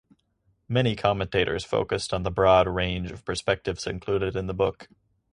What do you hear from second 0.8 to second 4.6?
commentators focused on the broad range of perspectives included in the